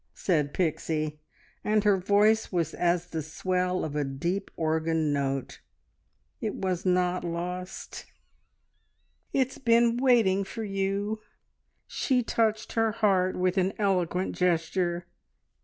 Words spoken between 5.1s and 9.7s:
note. "It was not lost. It's